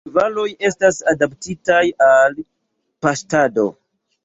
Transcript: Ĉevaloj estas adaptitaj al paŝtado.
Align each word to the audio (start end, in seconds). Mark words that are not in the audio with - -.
Ĉevaloj 0.09 0.45
estas 0.69 1.01
adaptitaj 1.11 1.83
al 2.07 2.35
paŝtado. 3.07 3.71